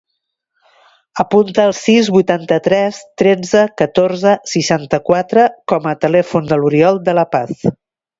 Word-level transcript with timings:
Apunta 1.23 1.65
el 1.67 1.73
sis, 1.79 2.07
vuitanta-tres, 2.15 3.01
tretze, 3.23 3.61
catorze, 3.81 4.33
seixanta-quatre 4.53 5.45
com 5.73 5.87
a 5.93 5.95
telèfon 6.07 6.49
de 6.53 6.59
l'Oriol 6.63 6.99
De 7.11 7.15
La 7.19 7.27
Paz. 7.37 7.63